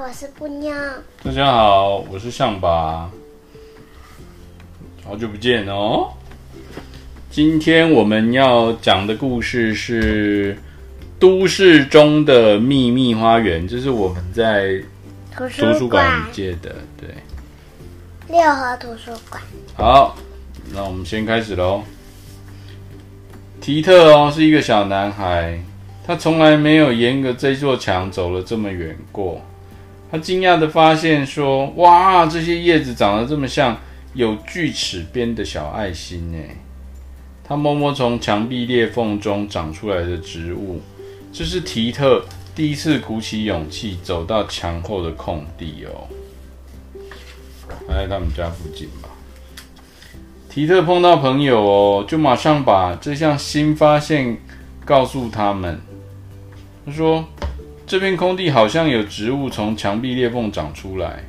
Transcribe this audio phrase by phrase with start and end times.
[0.00, 0.72] 我是布妞。
[1.24, 3.10] 大家好，我是象拔。
[5.04, 6.12] 好久不见哦！
[7.28, 10.54] 今天我们要讲的故事是
[11.18, 14.80] 《都市中的秘密花园》，这是我们在
[15.36, 16.76] 图书馆借的。
[16.96, 17.08] 对，
[18.28, 19.42] 六合图书馆。
[19.74, 20.16] 好，
[20.72, 21.82] 那我们先开始喽。
[23.60, 25.58] 提特哦，是一个小男孩，
[26.06, 29.42] 他从来没有沿着这座墙走了这么远过。
[30.10, 33.76] 他惊讶的发现说：“哇，这些叶子长得这么像。”
[34.14, 36.38] 有锯齿边的小爱心呢。
[37.44, 40.80] 他摸摸从墙壁裂缝中长出来的植物，
[41.32, 46.08] 这是提特第一次鼓起勇气走到墙后的空地哦。
[47.86, 49.10] 来他们家附近吧。
[50.48, 54.38] 提特碰到朋友哦，就马上把这项新发现
[54.84, 55.80] 告诉他们。
[56.84, 57.24] 他说
[57.88, 61.24] ：“这片空地好像有植物从墙壁裂缝长出来，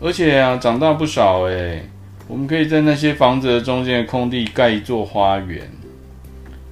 [0.00, 1.82] 而且啊，长大不少诶。
[2.28, 5.68] 我们可以在那些房子的中间的空地盖一座花园。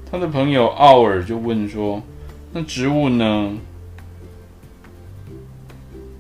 [0.09, 2.01] 他的朋友奥尔就问说
[2.55, 3.55] ：“那植物呢？”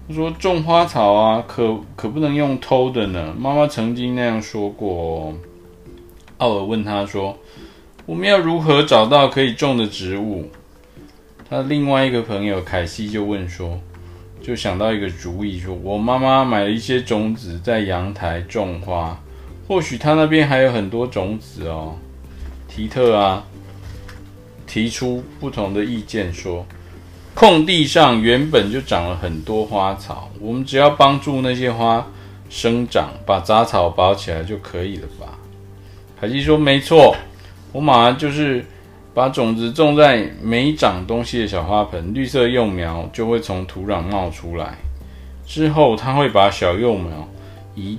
[0.08, 3.32] 他说：“种花草啊，可可不能用偷的呢。
[3.38, 5.34] 妈妈曾经那样说过哦。”
[6.38, 7.38] 奥尔问他说
[8.06, 10.50] ：“我们要如何找到可以种的植物？”
[11.50, 13.80] 他另外一个朋友凯西就问说
[14.42, 19.18] ：“就想到一个主意，说我妈妈买了一些种子在阳台种花。”
[19.66, 21.96] 或许他那边还有很多种子哦。
[22.68, 23.44] 提特啊，
[24.66, 26.66] 提出不同的意见说，
[27.34, 32.06] 空地上原本就长了很多花草，我们只要帮助那些花
[32.50, 35.38] 生长，把杂草包起来就可以了吧？
[36.20, 37.16] 凯西说：“没错，
[37.72, 38.64] 我马上就是
[39.18, 44.78] 把种子种在没长东西的小花盆，绿色幼苗就会从土壤冒出来。
[45.44, 47.28] 之后他会把小幼苗
[47.74, 47.98] 移。”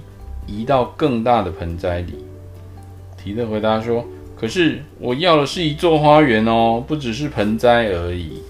[0.52, 2.16] 移到更大的盆栽里。
[3.16, 4.04] 提特回答说
[4.36, 8.42] ：“可是我要的是一座花园哦，不只是盆栽而已。”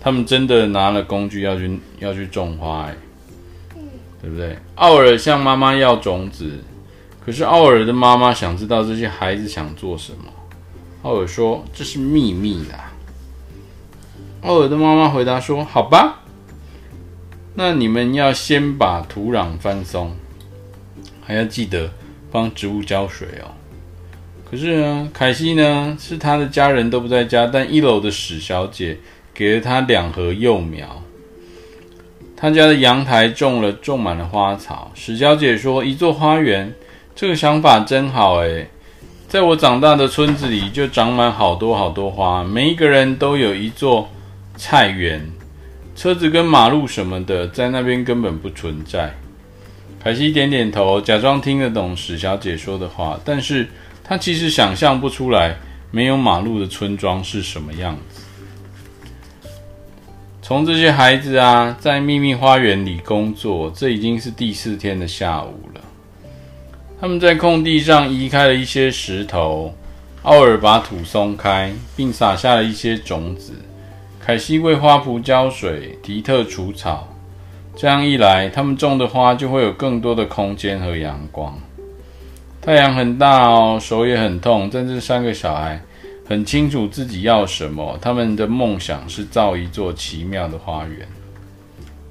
[0.00, 2.96] 他们真的拿了工具要去要去种花，哎，
[4.22, 4.56] 对不对？
[4.76, 6.60] 奥尔向妈妈要种子，
[7.22, 10.32] 可是奥尔的妈妈想知道这些孩子想做什么。
[11.04, 12.74] 奥尔说：“这是秘密的。”
[14.40, 16.22] 奥尔的妈妈回答说：“好吧，
[17.54, 20.16] 那你们要先把土壤翻松。”
[21.22, 21.90] 还要记得
[22.32, 23.52] 帮植物浇水哦。
[24.50, 28.98] 可是呢，凯西呢，是他的家人都不在家，但一楼的史小姐
[29.34, 31.02] 给了他两盒幼苗。
[32.36, 34.90] 他家的阳台种了种满了花草。
[34.94, 36.74] 史小姐说：“一座花园，
[37.14, 38.70] 这个想法真好诶。
[39.28, 44.08] 在我长大的村子里，就长满好多好多花，每一个人都有一座
[44.56, 45.28] 菜园。
[45.96, 49.14] 车子跟马路什么的，在那边根本不存在。”
[50.02, 53.66] 凯西点点头，假装听得懂史小姐说的话，但是
[54.04, 55.56] 她其实想象不出来
[55.90, 58.22] 没有马路的村庄是什么样子。
[60.42, 65.80] 从这些孩子啊，在秘密花园里工作，这已经是第四天的下午了。
[67.04, 69.74] 他们在空地上移开了一些石头，
[70.22, 73.52] 奥尔把土松开，并撒下了一些种子。
[74.18, 77.06] 凯西为花圃浇水，提特除草。
[77.76, 81.54] 这样一来，他们种的花就会有更多的空间和阳光。
[82.62, 85.78] 太阳很大哦，手也很痛，但这三个小孩
[86.26, 87.98] 很清楚自己要什么。
[88.00, 91.06] 他们的梦想是造一座奇妙的花园。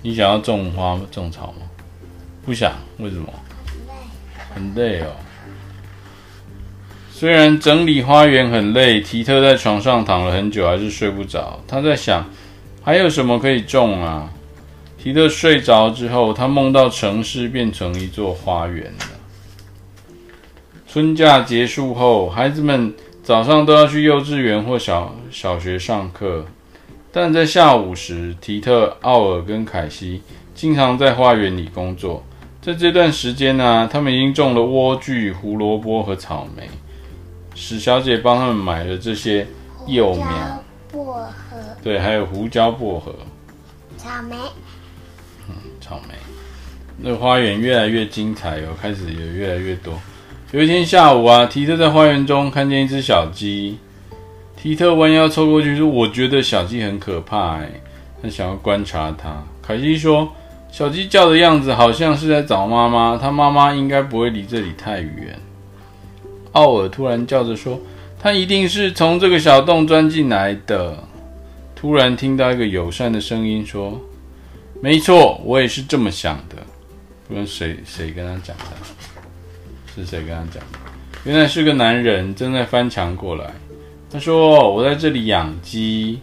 [0.04, 1.66] 你想要种花种草吗？
[2.46, 3.34] 不想，为什么？
[4.53, 5.08] 很累，哦。
[7.12, 11.59] 虽然整理花园很累，提特在床上躺了很久，还是睡不着。
[11.68, 12.30] 他在想，
[12.81, 14.30] 还有什么可以种啊？
[14.97, 19.06] 提特睡着之后，他梦到城市变成一座花园了。
[20.88, 26.45] 春假结束后，孩子们早上都要去幼稚园或小小学上课，
[27.12, 30.22] 但在下午时，提特、奥尔跟凯西
[30.54, 32.24] 经常在花园里工作。
[32.63, 36.63] 在这段时间呢、啊，他们已经种了莴苣、胡萝卜和草莓。
[37.54, 39.45] 史小姐帮他们买了这些
[39.86, 43.13] 幼苗，薄荷，对，还有胡椒薄荷、
[43.98, 44.38] 草莓。
[45.50, 46.15] 嗯，草莓，
[46.98, 49.94] 那个花园越来越精彩哦，开始也越来越多。
[50.54, 53.77] 有一天下午啊，提特在花园中看见一只小鸡，
[54.56, 57.69] 提特弯腰凑过去说：“我觉得小鸡很可怕，哎，
[58.21, 60.31] 他想要观察它。”凯西说
[60.74, 65.40] ：“小鸡叫的样子好像是在找妈妈，它妈妈应该不会离这里太远。”
[66.54, 67.80] 奥尔突然叫着说
[68.20, 70.98] ：“它一定是从这个小洞钻进来的。”
[71.75, 74.02] 突然听到一个友善的声音说。
[74.81, 76.58] 没错，我也是这么想的。
[77.26, 78.66] 不论谁谁跟他讲的，
[79.96, 80.80] 是谁跟他讲的？
[81.24, 83.54] 原来是个男人正在翻墙过来。
[84.12, 86.19] 他说：“我在这里养鸡，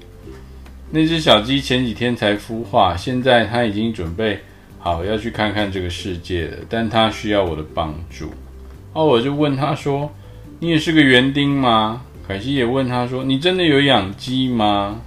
[0.90, 4.40] 那只小鸡前几天才孵化，现在它已经准备
[4.78, 8.30] 好要去看看这个世界了，但它需要我的帮助。”
[8.92, 10.10] 哦，我就问他说
[10.58, 15.00] ：“你也是个园丁吗？”凯西也问他说：“你真的有养鸡吗？”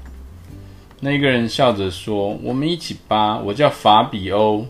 [1.01, 4.65] 那个人笑着说：“我们一起吧，我叫法比欧。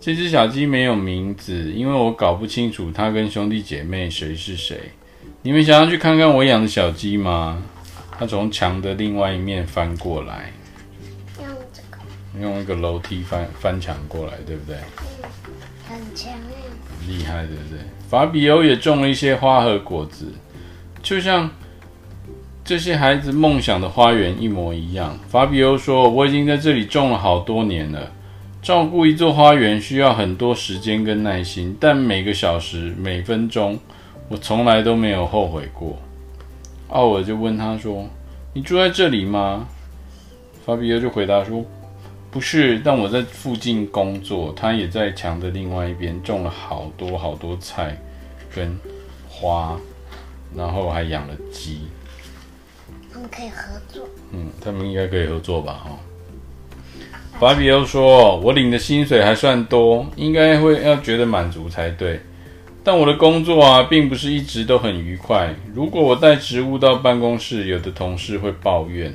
[0.00, 4.78] 这只小鸡没有名字，因为我搞不清楚它跟兄弟姐妹谁是谁。
[5.42, 7.60] 你们想要去看看我养的小鸡吗？”
[8.18, 10.52] 他从墙的另外一面翻过来，
[11.38, 11.98] 用这个，
[12.40, 14.76] 用一个楼梯翻翻墙过来，对不对？
[14.76, 15.54] 嗯，
[15.88, 17.78] 很强哎，厉害，对不对？
[18.10, 20.32] 法比欧也种了一些花和果子，
[21.02, 21.48] 就像。
[22.64, 25.18] 这些孩子梦想的花园一模一样。
[25.30, 28.12] 法比欧说：“我已经在这里种了好多年了。
[28.60, 33.78] 照顾一座花园需要很多时间跟耐心，但每个小时、每分钟，
[34.28, 35.96] 我从来都没有后悔过。”
[36.88, 38.08] 奥尔就问他说
[38.54, 39.68] ：“你住在这里吗？”
[40.64, 41.64] 法比欧就回答说
[42.30, 44.52] ：“不是，但我在附近工作。
[44.56, 47.96] 他也在墙的另外一边种了好多好多菜
[48.54, 48.78] 跟
[49.28, 49.78] 花，
[50.54, 51.88] 然后还养了鸡。”
[53.12, 54.06] 他们可以合作。
[54.32, 55.72] 嗯，他们应该可以合作吧？
[55.84, 55.98] 哈。
[57.38, 62.20] 法比欧说：“我领的薪水还算多，应该会要觉得满足才对。
[62.82, 65.54] 但我的工作啊，并不是一直都很愉快。
[65.74, 69.14] 如果我带植物到办公室，有的同事会抱怨。”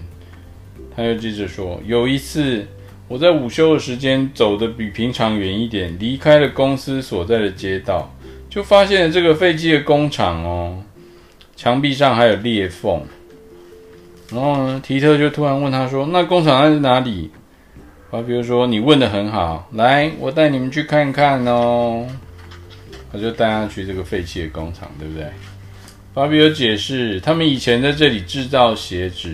[0.96, 2.68] 他又接着说：“有一次，
[3.08, 8.14] 我在午休的时间走得比平常远一点，离开了公司所在的街道，
[8.48, 10.84] 就发现了这个废弃的工厂哦，
[11.56, 13.02] 墙壁上还有裂缝。”
[14.32, 17.32] 然后呢，提特就突然问他说：“那工厂在哪里？”
[18.12, 22.06] 啊比如说：“你问得很好，来，我带你们去看看哦。”
[23.14, 25.28] 他就带他去这个废弃的工厂，对不对？
[26.14, 29.30] 法比欧解释，他们以前在这里制造鞋子，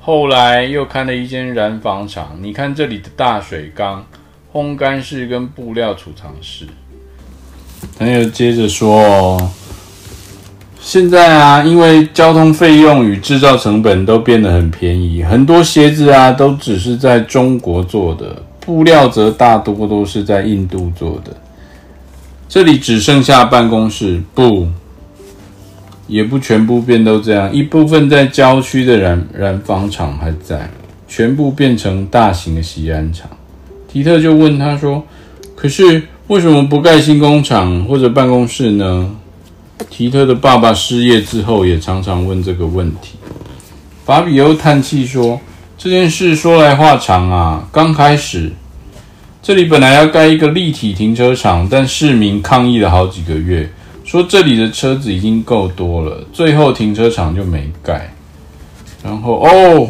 [0.00, 2.36] 后来又开了一间染坊厂。
[2.42, 4.04] 你看这里的大水缸、
[4.52, 6.66] 烘干室跟布料储藏室。
[7.96, 9.38] 他又接着说。
[10.82, 21.36] 现在啊，因为交通费用与制造成本都变得很便宜，很多鞋子啊都只是在中国做的，布料则大多都是在印度做的。
[22.50, 24.66] 这里只剩下办公室，不，
[26.08, 30.68] 也不全部变都这样，一部分在郊区的染染坊厂还在，
[31.06, 33.30] 全部变成大型的锡安厂。
[33.86, 35.00] 提特就问他说
[35.54, 39.08] ：“可是为什么不盖新工厂或者办公室呢？”
[39.88, 43.16] 提特的爸爸失业之后，也常常问这个问题。
[44.04, 45.40] 法比欧叹气说
[45.78, 47.68] ：“这件事说来话长啊。
[47.70, 48.50] 刚开始，
[49.42, 53.66] 这里本来要盖一个立体停车场，但市民抗议了好几个月，
[54.04, 58.12] 说这里的车子已经够多了，最后停车场就没盖。
[59.02, 59.88] 然后，哦，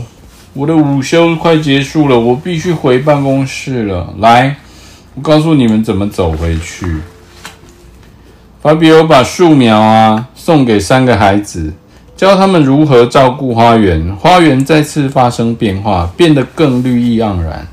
[0.52, 4.14] 我的午休快结束了，我必须回办公室了。
[4.20, 4.54] 来，
[5.16, 6.86] 我告诉你们怎么走回去。”
[8.62, 11.72] 法比欧把树苗啊送给三个孩子，
[12.16, 14.14] 教他们如何照顾花园。
[14.14, 17.66] 花园再次发生变化，变得更绿意盎然。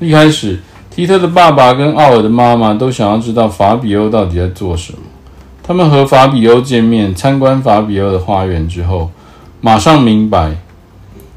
[0.00, 0.60] 一开始，
[0.98, 4.98] 提特的爸爸跟奥尔的妈妈都想要知道法比欧到底在做什么。
[5.62, 9.08] 他们和法比欧见面，参观法比欧的花园之后，
[9.60, 10.50] 马上明白，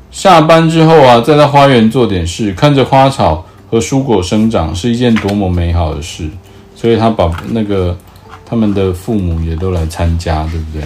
[0.10, 6.27] 下班之后啊，再到花园做点事，看着花草和蔬果生长，是一件多么美好的事。
[6.75, 7.96] 所以他把那个。
[8.44, 10.84] 他们的父母也都来参加，对不对？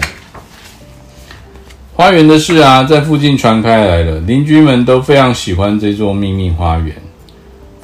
[1.94, 6.94] 花园的事啊，在附近传开来了，邻居们都非常喜欢这座秘密花园。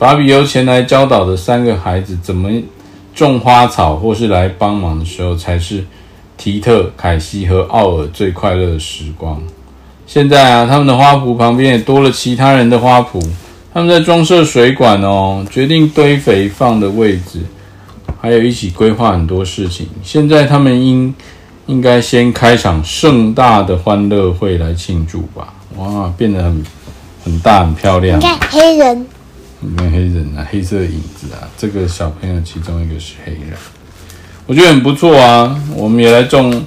[0.02, 2.50] 法比由前来教导的三个孩子怎么
[3.14, 5.85] 种花草，或是来帮忙的时候，才是
[6.37, 9.40] 提特、凯西和奥尔最快乐的时光。
[10.04, 13.25] 现在啊，他们的花圃旁边也多了其他人的花圃，
[13.73, 17.38] 他们在装设水管哦，决定堆肥放的位置。
[18.21, 19.87] 还有一起规划很多事情。
[20.02, 21.14] 现在他们应
[21.66, 25.54] 应该先开场盛大的欢乐会来庆祝吧？
[25.76, 26.64] 哇，变得很
[27.25, 28.18] 很大很漂亮。
[28.18, 29.06] 你看黑人，
[29.62, 31.49] 你看黑人啊，黑色的影子啊。
[31.57, 33.52] 这个小朋友其中一个是黑人，
[34.47, 35.59] 我觉得很不错啊。
[35.75, 36.62] 我们也来种，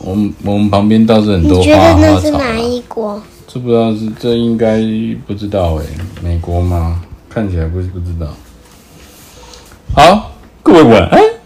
[0.00, 1.96] 我们我们旁边倒是很多花花草。
[1.96, 3.20] 你觉得那是哪一国？
[3.46, 4.80] 这不知道是这应该
[5.26, 5.84] 不知道哎，
[6.22, 7.02] 美国吗？
[7.28, 8.26] 看起来不不知道。
[9.94, 10.26] 好。
[10.62, 11.39] 各位晚安。